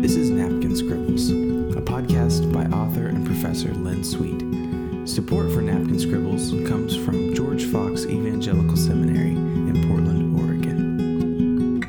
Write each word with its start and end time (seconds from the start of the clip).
This 0.00 0.16
is 0.16 0.30
Napkin 0.30 0.74
Scribbles, 0.74 1.28
a 1.28 1.82
podcast 1.82 2.50
by 2.54 2.64
author 2.74 3.08
and 3.08 3.26
professor 3.26 3.68
Len 3.74 4.02
Sweet. 4.02 4.40
Support 5.06 5.52
for 5.52 5.60
Napkin 5.60 6.00
Scribbles 6.00 6.52
comes 6.66 6.96
from 6.96 7.34
George 7.34 7.66
Fox 7.66 8.06
Evangelical 8.06 8.78
Seminary 8.78 9.32
in 9.32 9.86
Portland, 9.86 10.40
Oregon. 10.40 11.80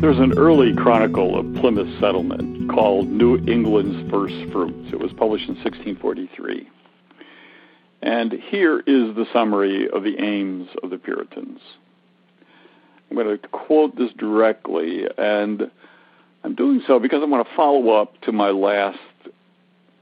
There's 0.00 0.20
an 0.20 0.38
early 0.38 0.74
chronicle 0.74 1.38
of 1.38 1.54
Plymouth 1.56 2.00
settlement 2.00 2.70
called 2.70 3.10
New 3.10 3.36
England's 3.46 4.10
First 4.10 4.34
Fruits. 4.52 4.90
It 4.90 4.98
was 4.98 5.12
published 5.12 5.50
in 5.50 5.56
1643. 5.56 6.70
And 8.02 8.32
here 8.32 8.80
is 8.80 9.14
the 9.14 9.26
summary 9.32 9.88
of 9.88 10.02
the 10.02 10.18
aims 10.18 10.68
of 10.82 10.90
the 10.90 10.98
Puritans. 10.98 11.60
I'm 13.08 13.16
going 13.16 13.38
to 13.38 13.48
quote 13.48 13.96
this 13.96 14.10
directly, 14.18 15.04
and 15.16 15.70
I'm 16.42 16.54
doing 16.54 16.82
so 16.86 16.98
because 16.98 17.20
I 17.22 17.26
want 17.26 17.46
to 17.46 17.54
follow 17.54 17.90
up 17.90 18.20
to 18.22 18.32
my 18.32 18.50
last 18.50 18.98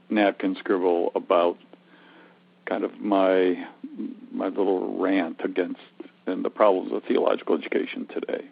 napkin 0.09 0.55
scribble 0.59 1.11
about 1.15 1.57
kind 2.65 2.83
of 2.83 2.99
my 2.99 3.65
my 4.31 4.47
little 4.47 4.97
rant 4.97 5.41
against 5.43 5.79
and 6.25 6.43
the 6.43 6.49
problems 6.49 6.91
of 6.93 7.03
theological 7.03 7.57
education 7.57 8.07
today. 8.07 8.45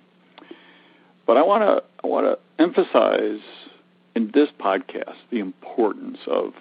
But 1.25 1.37
I 1.37 1.43
want 1.43 1.63
to 1.63 1.83
I 2.03 2.07
want 2.07 2.25
to 2.25 2.63
emphasize 2.63 3.39
in 4.15 4.31
this 4.33 4.49
podcast 4.59 5.15
the 5.31 5.39
importance 5.39 6.17
of 6.27 6.53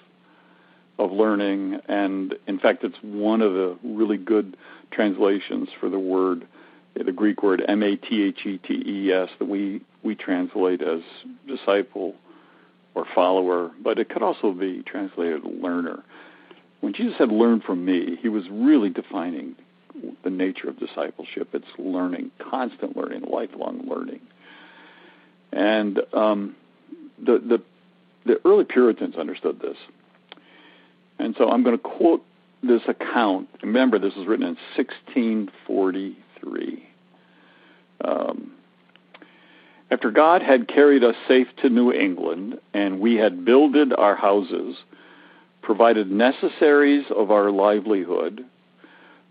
of 0.99 1.13
learning, 1.13 1.81
and 1.89 2.35
in 2.47 2.59
fact, 2.59 2.85
it's 2.85 2.99
one 3.03 3.41
of 3.41 3.53
the 3.53 3.79
really 3.85 4.17
good 4.17 4.57
translations 4.91 5.69
for 5.79 5.89
the 5.89 5.99
word, 5.99 6.47
the 6.95 7.13
Greek 7.13 7.43
word 7.43 7.63
M 7.69 7.83
A 7.83 7.97
T 7.97 8.23
H 8.23 8.41
E 8.45 8.59
T 8.59 8.83
E 8.87 9.13
S 9.13 9.29
that 9.39 9.49
we 9.49 9.81
we 10.03 10.15
translate 10.15 10.83
as 10.83 11.01
disciple 11.47 12.15
or 12.95 13.07
follower, 13.15 13.71
but 13.83 13.99
it 13.99 14.09
could 14.09 14.23
also 14.23 14.53
be 14.53 14.83
translated 14.83 15.45
learner. 15.45 16.03
When 16.81 16.93
Jesus 16.93 17.15
said 17.19 17.31
"learn 17.31 17.61
from 17.61 17.85
me," 17.85 18.17
he 18.21 18.29
was 18.29 18.45
really 18.51 18.91
defining 18.91 19.55
the 20.25 20.31
nature 20.31 20.69
of 20.69 20.79
discipleship. 20.79 21.49
It's 21.53 21.67
learning, 21.79 22.31
constant 22.39 22.97
learning, 22.97 23.23
lifelong 23.23 23.89
learning. 23.89 24.21
And 25.53 26.01
um, 26.13 26.57
the, 27.19 27.39
the 27.39 27.63
the 28.27 28.41
early 28.45 28.65
Puritans 28.65 29.17
understood 29.17 29.61
this. 29.61 29.77
And 31.19 31.35
so 31.37 31.49
I'm 31.49 31.63
going 31.63 31.77
to 31.77 31.83
quote 31.83 32.25
this 32.63 32.83
account. 32.89 33.49
Remember, 33.63 33.99
this 33.99 34.15
was 34.17 34.27
written 34.27 34.47
in 34.47 34.57
1643. 34.77 36.89
Um, 38.05 38.53
after 39.91 40.11
God 40.11 40.43
had 40.43 40.69
carried 40.69 41.03
us 41.03 41.15
safe 41.27 41.49
to 41.63 41.71
New 41.71 41.93
England, 41.93 42.61
and 42.75 43.01
we 43.01 43.17
had 43.17 43.45
builded 43.45 43.93
our 43.93 44.15
houses, 44.15 44.77
provided 45.63 46.11
necessaries 46.11 47.07
of 47.15 47.31
our 47.31 47.51
livelihood, 47.51 48.45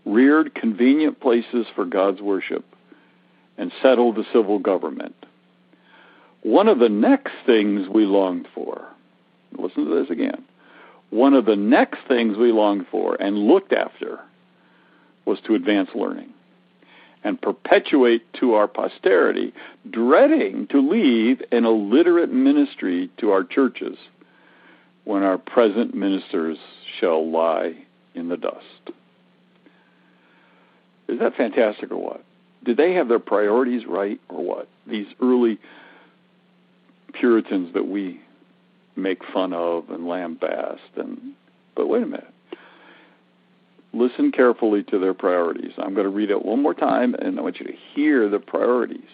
reared 0.04 0.54
convenient 0.54 1.20
places 1.20 1.66
for 1.74 1.84
God's 1.84 2.20
worship, 2.20 2.64
and 3.56 3.72
settled 3.82 4.16
the 4.16 4.26
civil 4.32 4.58
government. 4.58 5.14
One 6.42 6.68
of 6.68 6.78
the 6.78 6.88
next 6.88 7.32
things 7.46 7.88
we 7.88 8.04
longed 8.04 8.48
for, 8.54 8.86
listen 9.56 9.84
to 9.84 10.00
this 10.00 10.10
again, 10.10 10.44
one 11.10 11.34
of 11.34 11.46
the 11.46 11.56
next 11.56 11.98
things 12.06 12.36
we 12.36 12.52
longed 12.52 12.86
for 12.90 13.14
and 13.20 13.38
looked 13.38 13.72
after 13.72 14.20
was 15.24 15.38
to 15.46 15.54
advance 15.54 15.90
learning 15.94 16.32
and 17.24 17.40
perpetuate 17.40 18.22
to 18.34 18.54
our 18.54 18.68
posterity, 18.68 19.52
dreading 19.90 20.66
to 20.68 20.80
leave 20.80 21.42
an 21.50 21.64
illiterate 21.64 22.32
ministry 22.32 23.10
to 23.18 23.30
our 23.30 23.42
churches 23.42 23.98
when 25.04 25.22
our 25.22 25.38
present 25.38 25.94
ministers 25.94 26.58
shall 27.00 27.28
lie 27.30 27.74
in 28.14 28.28
the 28.28 28.36
dust. 28.36 28.92
Is 31.08 31.18
that 31.18 31.36
fantastic 31.36 31.90
or 31.90 31.96
what? 31.96 32.24
Did 32.64 32.76
they 32.76 32.94
have 32.94 33.08
their 33.08 33.18
priorities 33.18 33.86
right 33.86 34.20
or 34.28 34.44
what? 34.44 34.68
These 34.86 35.06
early 35.20 35.58
Puritans 37.14 37.72
that 37.74 37.86
we 37.86 38.20
make 38.98 39.24
fun 39.32 39.52
of 39.52 39.90
and 39.90 40.04
lambast 40.04 40.78
and 40.96 41.34
but 41.74 41.88
wait 41.88 42.02
a 42.02 42.06
minute. 42.06 42.34
Listen 43.92 44.32
carefully 44.32 44.82
to 44.84 44.98
their 44.98 45.14
priorities. 45.14 45.72
I'm 45.78 45.94
going 45.94 46.04
to 46.04 46.10
read 46.10 46.30
it 46.30 46.44
one 46.44 46.62
more 46.62 46.74
time 46.74 47.14
and 47.14 47.38
I 47.38 47.42
want 47.42 47.60
you 47.60 47.66
to 47.66 47.76
hear 47.94 48.28
the 48.28 48.38
priorities. 48.38 49.08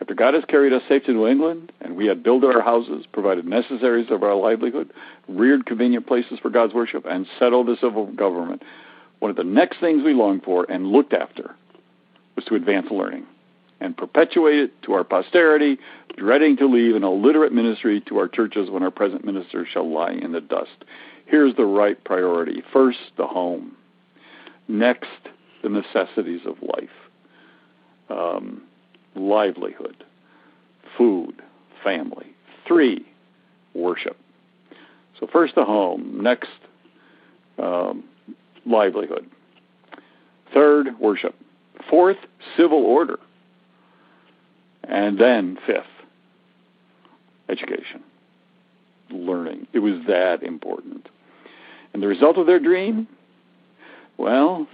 After 0.00 0.14
God 0.14 0.34
has 0.34 0.44
carried 0.46 0.72
us 0.72 0.82
safe 0.88 1.04
to 1.04 1.12
New 1.12 1.26
England, 1.26 1.72
and 1.80 1.96
we 1.96 2.06
had 2.06 2.22
built 2.22 2.44
our 2.44 2.60
houses, 2.60 3.06
provided 3.10 3.46
necessaries 3.46 4.10
of 4.10 4.22
our 4.22 4.34
livelihood, 4.34 4.92
reared 5.28 5.66
convenient 5.66 6.06
places 6.06 6.38
for 6.40 6.50
God's 6.50 6.74
worship, 6.74 7.06
and 7.08 7.26
settled 7.38 7.68
the 7.68 7.76
civil 7.80 8.06
government, 8.06 8.62
one 9.20 9.30
of 9.30 9.36
the 9.36 9.44
next 9.44 9.80
things 9.80 10.02
we 10.02 10.12
longed 10.12 10.42
for 10.42 10.70
and 10.70 10.88
looked 10.88 11.14
after 11.14 11.54
was 12.36 12.44
to 12.46 12.54
advance 12.54 12.88
learning 12.90 13.24
and 13.80 13.96
perpetuate 13.96 14.58
it 14.58 14.82
to 14.82 14.92
our 14.92 15.04
posterity, 15.04 15.78
dreading 16.16 16.56
to 16.56 16.66
leave 16.66 16.94
an 16.94 17.04
illiterate 17.04 17.52
ministry 17.52 18.00
to 18.08 18.18
our 18.18 18.28
churches 18.28 18.70
when 18.70 18.82
our 18.82 18.90
present 18.90 19.24
ministers 19.24 19.68
shall 19.72 19.90
lie 19.92 20.12
in 20.12 20.32
the 20.32 20.40
dust. 20.40 20.84
Here's 21.26 21.56
the 21.56 21.64
right 21.66 22.02
priority. 22.04 22.62
First, 22.72 22.98
the 23.16 23.26
home. 23.26 23.76
Next, 24.68 25.08
the 25.62 25.68
necessities 25.68 26.42
of 26.46 26.56
life. 26.62 26.88
Um, 28.10 28.62
livelihood, 29.14 30.04
food, 30.96 31.42
family. 31.82 32.34
Three, 32.66 33.06
worship. 33.74 34.16
So 35.18 35.26
first 35.32 35.54
the 35.54 35.64
home. 35.64 36.20
Next, 36.22 36.50
um, 37.58 38.04
livelihood. 38.66 39.28
Third, 40.52 40.98
worship. 40.98 41.34
Fourth, 41.90 42.16
civil 42.56 42.84
order. 42.84 43.18
And 44.88 45.18
then 45.18 45.58
fifth, 45.66 45.84
education, 47.48 48.02
learning. 49.10 49.66
It 49.72 49.78
was 49.78 50.02
that 50.08 50.42
important. 50.42 51.08
And 51.92 52.02
the 52.02 52.08
result 52.08 52.38
of 52.38 52.46
their 52.46 52.58
dream? 52.58 53.08
Well, 54.18 54.66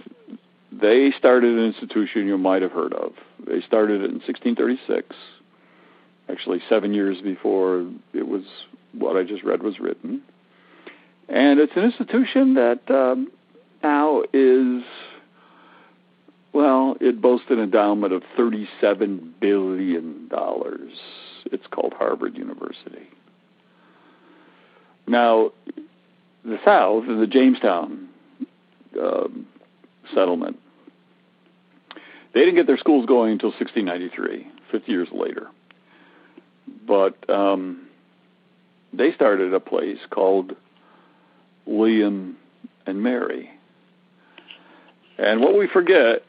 they 0.71 1.11
started 1.17 1.57
an 1.57 1.65
institution 1.65 2.27
you 2.27 2.37
might 2.37 2.61
have 2.61 2.71
heard 2.71 2.93
of. 2.93 3.13
They 3.45 3.61
started 3.61 4.01
it 4.01 4.05
in 4.05 4.19
1636, 4.19 5.15
actually 6.29 6.61
seven 6.69 6.93
years 6.93 7.21
before 7.21 7.85
it 8.13 8.27
was 8.27 8.43
what 8.93 9.17
I 9.17 9.23
just 9.23 9.43
read 9.43 9.63
was 9.63 9.79
written. 9.79 10.21
And 11.29 11.59
it's 11.59 11.73
an 11.75 11.83
institution 11.83 12.55
that 12.55 12.81
um, 12.89 13.31
now 13.83 14.23
is 14.33 14.83
well, 16.53 16.97
it 16.99 17.21
boasts 17.21 17.47
an 17.49 17.59
endowment 17.59 18.13
of 18.13 18.23
$37 18.37 19.31
billion. 19.39 20.29
It's 21.45 21.67
called 21.71 21.93
Harvard 21.97 22.37
University. 22.37 23.07
Now, 25.07 25.51
the 26.43 26.57
South, 26.65 27.05
in 27.07 27.19
the 27.19 27.27
Jamestown 27.27 28.09
um, 29.01 29.47
settlement, 30.13 30.57
they 32.33 32.41
didn't 32.41 32.55
get 32.55 32.67
their 32.67 32.77
schools 32.77 33.05
going 33.05 33.33
until 33.33 33.49
1693, 33.49 34.47
50 34.71 34.91
years 34.91 35.07
later. 35.11 35.47
But 36.87 37.29
um, 37.29 37.87
they 38.93 39.13
started 39.13 39.53
a 39.53 39.59
place 39.59 39.99
called 40.09 40.55
William 41.65 42.37
and 42.85 43.01
Mary 43.01 43.51
and 45.21 45.39
what 45.39 45.55
we 45.55 45.67
forget, 45.67 46.20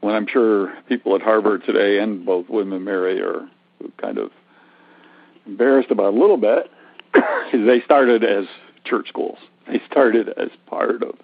when 0.00 0.14
I'm 0.14 0.26
sure 0.26 0.74
people 0.88 1.14
at 1.14 1.22
Harvard 1.22 1.64
today 1.64 1.98
and 1.98 2.24
both 2.24 2.48
William 2.48 2.72
and 2.72 2.84
Mary 2.84 3.20
are 3.20 3.48
kind 4.00 4.18
of 4.18 4.30
embarrassed 5.46 5.90
about 5.90 6.14
a 6.14 6.18
little 6.18 6.36
bit, 6.36 6.70
is 7.52 7.66
they 7.66 7.80
started 7.84 8.24
as 8.24 8.46
church 8.84 9.08
schools. 9.08 9.38
They 9.66 9.80
started 9.90 10.28
as 10.30 10.48
part 10.66 11.02
of 11.02 11.16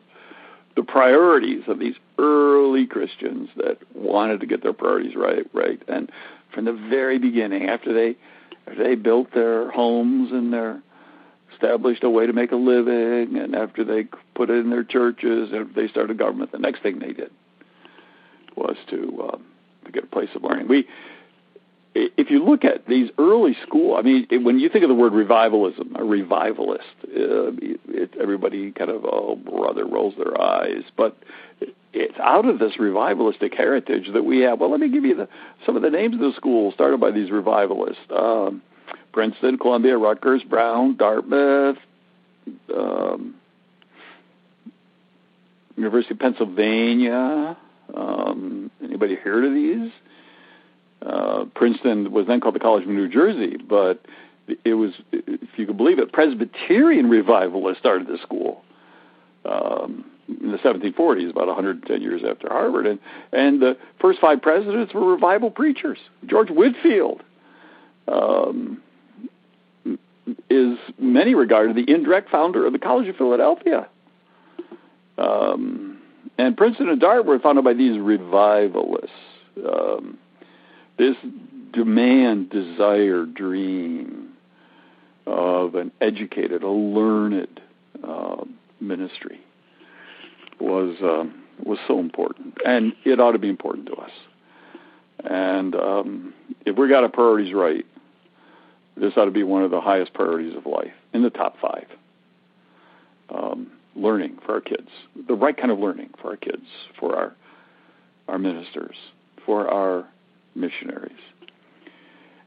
the 0.76 0.82
priorities 0.82 1.62
of 1.68 1.78
these 1.78 1.94
early 2.18 2.86
Christians 2.86 3.48
that 3.56 3.78
wanted 3.94 4.40
to 4.40 4.46
get 4.46 4.62
their 4.62 4.74
priorities 4.74 5.16
right, 5.16 5.46
right. 5.54 5.80
And 5.88 6.10
from 6.52 6.66
the 6.66 6.72
very 6.72 7.18
beginning, 7.18 7.68
after 7.68 7.94
they 7.94 8.16
after 8.66 8.82
they 8.82 8.94
built 8.94 9.32
their 9.32 9.70
homes 9.70 10.32
and 10.32 10.52
their 10.52 10.82
established 11.54 12.04
a 12.04 12.10
way 12.10 12.26
to 12.26 12.32
make 12.34 12.52
a 12.52 12.56
living, 12.56 13.38
and 13.38 13.54
after 13.54 13.84
they 13.84 14.04
put 14.34 14.50
it 14.50 14.58
in 14.58 14.68
their 14.68 14.84
churches, 14.84 15.48
and 15.52 15.74
they 15.74 15.88
started 15.88 16.18
government, 16.18 16.52
the 16.52 16.58
next 16.58 16.82
thing 16.82 16.98
they 16.98 17.12
did 17.12 17.30
was 18.56 18.76
to 18.90 19.30
um, 19.32 19.44
to 19.84 19.92
get 19.92 20.04
a 20.04 20.08
place 20.08 20.28
of 20.34 20.42
learning. 20.42 20.68
We, 20.68 20.86
if 21.94 22.30
you 22.30 22.44
look 22.44 22.64
at 22.64 22.86
these 22.86 23.10
early 23.18 23.56
school, 23.66 23.96
I 23.96 24.02
mean, 24.02 24.26
when 24.44 24.58
you 24.58 24.68
think 24.68 24.84
of 24.84 24.88
the 24.88 24.94
word 24.94 25.12
revivalism, 25.14 25.96
a 25.96 26.04
revivalist, 26.04 26.84
uh, 27.04 27.56
it, 27.88 28.10
everybody 28.20 28.70
kind 28.72 28.90
of 28.90 29.04
oh 29.04 29.36
brother 29.36 29.86
rolls 29.86 30.14
their 30.18 30.38
eyes, 30.40 30.82
but 30.96 31.16
it's 31.92 32.18
out 32.22 32.46
of 32.46 32.58
this 32.58 32.72
revivalistic 32.78 33.54
heritage 33.56 34.10
that 34.12 34.24
we 34.24 34.40
have. 34.40 34.60
Well, 34.60 34.70
let 34.70 34.80
me 34.80 34.90
give 34.90 35.04
you 35.04 35.16
the, 35.16 35.28
some 35.64 35.76
of 35.76 35.82
the 35.82 35.90
names 35.90 36.14
of 36.14 36.20
the 36.20 36.32
schools 36.36 36.74
started 36.74 37.00
by 37.00 37.10
these 37.12 37.30
revivalists: 37.30 38.02
um, 38.14 38.62
Princeton, 39.12 39.56
Columbia, 39.56 39.96
Rutgers, 39.96 40.42
Brown, 40.42 40.96
Dartmouth, 40.96 41.78
um, 42.76 43.36
University 45.76 46.12
of 46.12 46.20
Pennsylvania. 46.20 47.56
Um, 47.94 48.70
anybody 48.82 49.14
heard 49.14 49.44
of 49.44 49.54
these? 49.54 49.92
Uh, 51.02 51.44
Princeton 51.54 52.10
was 52.10 52.26
then 52.26 52.40
called 52.40 52.54
the 52.54 52.60
College 52.60 52.84
of 52.84 52.88
New 52.88 53.08
Jersey, 53.08 53.56
but 53.56 54.04
it 54.64 54.74
was, 54.74 54.92
if 55.12 55.48
you 55.56 55.66
could 55.66 55.76
believe 55.76 55.98
it, 55.98 56.12
Presbyterian 56.12 57.08
revivalists 57.08 57.80
started 57.80 58.06
the 58.06 58.18
school 58.22 58.62
um, 59.44 60.04
in 60.28 60.50
the 60.50 60.58
1740s, 60.58 61.30
about 61.30 61.46
110 61.46 62.02
years 62.02 62.22
after 62.28 62.48
Harvard, 62.48 62.86
and 62.86 62.98
and 63.32 63.60
the 63.60 63.76
first 64.00 64.20
five 64.20 64.42
presidents 64.42 64.92
were 64.94 65.04
revival 65.04 65.50
preachers. 65.50 65.98
George 66.26 66.48
Whitefield 66.48 67.22
um, 68.08 68.82
is 70.50 70.78
many 70.98 71.34
regarded 71.34 71.76
the 71.76 71.92
indirect 71.92 72.30
founder 72.30 72.66
of 72.66 72.72
the 72.72 72.78
College 72.78 73.08
of 73.08 73.16
Philadelphia. 73.16 73.88
Um, 75.18 75.85
and 76.38 76.56
Princeton 76.56 76.88
and 76.88 77.00
Dartmouth 77.00 77.26
were 77.26 77.38
founded 77.38 77.64
by 77.64 77.74
these 77.74 77.98
revivalists. 77.98 79.10
Um, 79.56 80.18
this 80.98 81.16
demand, 81.72 82.50
desire, 82.50 83.24
dream 83.24 84.30
of 85.26 85.74
an 85.74 85.92
educated, 86.00 86.62
a 86.62 86.70
learned 86.70 87.60
uh, 88.06 88.44
ministry 88.80 89.40
was 90.60 90.96
um, 91.02 91.42
was 91.64 91.78
so 91.86 91.98
important, 91.98 92.54
and 92.64 92.92
it 93.04 93.20
ought 93.20 93.32
to 93.32 93.38
be 93.38 93.48
important 93.48 93.86
to 93.86 93.94
us. 93.94 94.10
And 95.24 95.74
um, 95.74 96.34
if 96.64 96.76
we 96.76 96.88
got 96.88 97.02
our 97.02 97.08
priorities 97.08 97.54
right, 97.54 97.84
this 98.96 99.12
ought 99.16 99.24
to 99.24 99.30
be 99.30 99.42
one 99.42 99.62
of 99.62 99.70
the 99.70 99.80
highest 99.80 100.12
priorities 100.14 100.54
of 100.56 100.66
life, 100.66 100.92
in 101.12 101.22
the 101.22 101.30
top 101.30 101.56
five. 101.60 101.86
Um, 103.30 103.72
learning 103.96 104.38
for 104.44 104.54
our 104.54 104.60
kids, 104.60 104.88
the 105.28 105.34
right 105.34 105.56
kind 105.56 105.70
of 105.70 105.78
learning 105.78 106.10
for 106.20 106.30
our 106.30 106.36
kids, 106.36 106.66
for 106.98 107.16
our 107.16 107.34
our 108.28 108.38
ministers, 108.38 108.96
for 109.44 109.68
our 109.68 110.06
missionaries, 110.54 111.12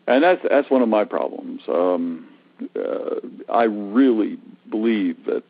and 0.08 0.24
that's 0.24 0.42
that's 0.50 0.70
one 0.70 0.82
of 0.82 0.90
my 0.90 1.06
problems. 1.06 1.62
Um, 1.68 2.28
uh, 2.76 3.52
I 3.52 3.64
really 3.64 4.38
believe 4.70 5.26
that 5.26 5.44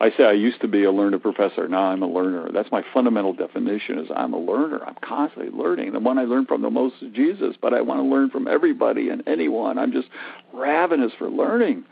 I 0.00 0.10
say 0.16 0.24
I 0.24 0.32
used 0.32 0.60
to 0.60 0.68
be 0.68 0.84
a 0.84 0.92
learner 0.92 1.18
professor. 1.18 1.68
Now 1.68 1.90
I'm 1.90 2.02
a 2.02 2.08
learner. 2.08 2.50
That's 2.52 2.70
my 2.70 2.82
fundamental 2.94 3.32
definition: 3.32 3.98
is 3.98 4.08
I'm 4.14 4.32
a 4.32 4.38
learner. 4.38 4.82
I'm 4.84 4.96
constantly 5.02 5.50
learning. 5.50 5.92
The 5.92 6.00
one 6.00 6.18
I 6.18 6.24
learn 6.24 6.46
from 6.46 6.62
the 6.62 6.70
most 6.70 6.96
is 7.02 7.12
Jesus, 7.12 7.56
but 7.60 7.74
I 7.74 7.80
want 7.80 8.00
to 8.00 8.04
learn 8.04 8.30
from 8.30 8.48
everybody 8.48 9.10
and 9.10 9.22
anyone. 9.26 9.78
I'm 9.78 9.92
just 9.92 10.08
ravenous 10.52 11.12
for 11.18 11.28
learning. 11.28 11.84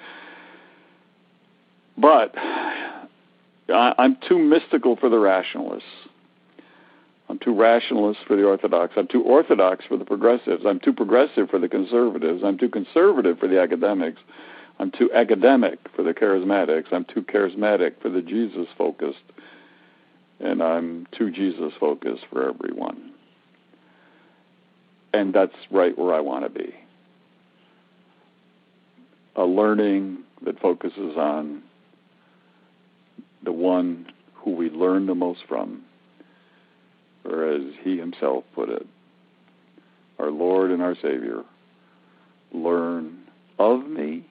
But 1.98 2.34
I'm 3.72 4.16
too 4.28 4.38
mystical 4.38 4.96
for 4.96 5.08
the 5.08 5.18
rationalists. 5.18 5.84
I'm 7.28 7.38
too 7.38 7.54
rationalist 7.54 8.20
for 8.26 8.36
the 8.36 8.44
orthodox. 8.44 8.94
I'm 8.96 9.08
too 9.08 9.22
orthodox 9.22 9.84
for 9.86 9.96
the 9.96 10.04
progressives. 10.04 10.64
I'm 10.64 10.78
too 10.78 10.92
progressive 10.92 11.50
for 11.50 11.58
the 11.58 11.68
conservatives. 11.68 12.42
I'm 12.44 12.56
too 12.56 12.68
conservative 12.68 13.38
for 13.38 13.48
the 13.48 13.60
academics. 13.60 14.20
I'm 14.78 14.92
too 14.92 15.10
academic 15.12 15.80
for 15.96 16.02
the 16.04 16.12
charismatics. 16.12 16.92
I'm 16.92 17.04
too 17.04 17.22
charismatic 17.22 18.00
for 18.00 18.10
the 18.10 18.22
Jesus 18.22 18.68
focused. 18.78 19.18
And 20.38 20.62
I'm 20.62 21.08
too 21.16 21.30
Jesus 21.30 21.72
focused 21.80 22.24
for 22.30 22.48
everyone. 22.48 23.12
And 25.12 25.34
that's 25.34 25.54
right 25.70 25.98
where 25.98 26.14
I 26.14 26.20
want 26.20 26.44
to 26.44 26.50
be. 26.50 26.74
A 29.34 29.44
learning 29.44 30.18
that 30.44 30.60
focuses 30.60 31.16
on 31.16 31.62
the 33.46 33.52
one 33.52 34.12
who 34.34 34.50
we 34.50 34.68
learn 34.68 35.06
the 35.06 35.14
most 35.14 35.40
from, 35.48 35.82
or 37.24 37.48
as 37.48 37.62
he 37.82 37.96
himself 37.96 38.44
put 38.54 38.68
it, 38.68 38.86
our 40.18 40.30
Lord 40.30 40.70
and 40.70 40.82
our 40.82 40.94
Savior, 40.96 41.42
learn 42.52 43.22
of 43.58 43.86
me 43.86 44.24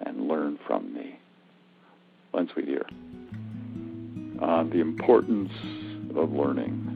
and 0.00 0.28
learn 0.28 0.58
from 0.66 0.94
me. 0.94 1.18
One 2.30 2.48
sweet 2.52 2.68
ear. 2.68 2.86
Uh, 4.40 4.64
the 4.64 4.80
importance 4.80 5.52
of 6.14 6.30
learning 6.32 6.92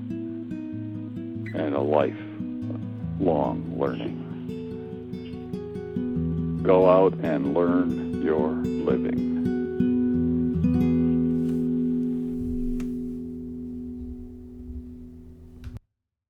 and 1.54 1.74
a 1.74 1.80
life 1.80 2.14
long 3.18 3.74
learning. 3.78 4.26
Go 6.62 6.88
out 6.90 7.14
and 7.22 7.54
learn 7.54 8.22
your 8.22 8.50
living. 8.50 9.49